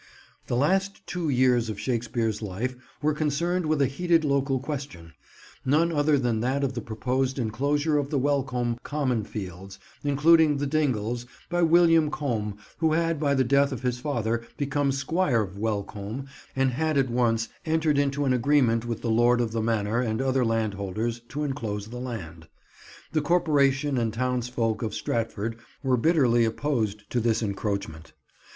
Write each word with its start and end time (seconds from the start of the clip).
The 0.47 0.55
last 0.55 1.05
two 1.05 1.29
years 1.29 1.69
of 1.69 1.79
Shakespeare's 1.79 2.41
life 2.41 2.75
were 3.03 3.13
concerned 3.13 3.67
with 3.67 3.79
a 3.83 3.85
heated 3.85 4.25
local 4.25 4.59
question: 4.59 5.13
none 5.63 5.91
other 5.91 6.17
than 6.17 6.39
that 6.39 6.63
of 6.63 6.73
the 6.73 6.81
proposed 6.81 7.37
enclosure 7.37 7.99
of 7.99 8.09
the 8.09 8.17
Welcombe 8.17 8.79
common 8.81 9.23
fields, 9.25 9.77
including 10.03 10.57
The 10.57 10.65
Dingles, 10.65 11.27
by 11.51 11.61
William 11.61 12.09
Combe 12.09 12.55
who 12.79 12.93
had 12.93 13.19
by 13.19 13.35
the 13.35 13.43
death 13.43 13.71
of 13.71 13.83
his 13.83 13.99
father 13.99 14.41
become 14.57 14.91
squire 14.91 15.43
of 15.43 15.55
Welcombe 15.59 16.25
and 16.55 16.71
had 16.71 16.97
at 16.97 17.11
once 17.11 17.49
entered 17.63 17.99
into 17.99 18.25
an 18.25 18.33
agreement 18.33 18.83
with 18.85 19.01
the 19.01 19.11
lord 19.11 19.39
of 19.39 19.51
the 19.51 19.61
manor 19.61 19.99
and 20.01 20.19
other 20.19 20.43
landholders 20.43 21.19
to 21.29 21.43
enclose 21.43 21.85
the 21.89 21.99
land. 22.01 22.47
The 23.11 23.21
corporation 23.21 23.99
and 23.99 24.11
townsfolk 24.11 24.81
of 24.81 24.95
Stratford 24.95 25.57
were 25.83 25.95
bitterly 25.95 26.43
opposed 26.43 27.07
to 27.11 27.19
this 27.19 27.43
encroachment. 27.43 28.13